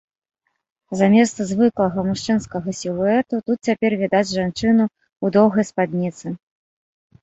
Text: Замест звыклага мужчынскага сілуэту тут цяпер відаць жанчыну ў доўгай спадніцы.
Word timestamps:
Замест 1.01 1.37
звыклага 1.49 1.99
мужчынскага 2.09 2.69
сілуэту 2.81 3.35
тут 3.51 3.57
цяпер 3.73 3.91
відаць 4.03 4.27
жанчыну 4.37 4.83
ў 5.23 5.25
доўгай 5.41 5.73
спадніцы. 5.75 6.39